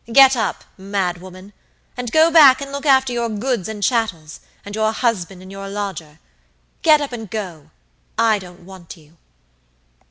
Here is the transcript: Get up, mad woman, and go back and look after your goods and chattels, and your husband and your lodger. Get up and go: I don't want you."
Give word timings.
Get 0.11 0.35
up, 0.35 0.63
mad 0.79 1.21
woman, 1.21 1.53
and 1.95 2.11
go 2.11 2.31
back 2.31 2.59
and 2.59 2.71
look 2.71 2.87
after 2.87 3.13
your 3.13 3.29
goods 3.29 3.69
and 3.69 3.83
chattels, 3.83 4.39
and 4.65 4.73
your 4.73 4.91
husband 4.93 5.43
and 5.43 5.51
your 5.51 5.69
lodger. 5.69 6.17
Get 6.81 7.01
up 7.01 7.11
and 7.11 7.29
go: 7.29 7.69
I 8.17 8.39
don't 8.39 8.61
want 8.61 8.97
you." 8.97 9.17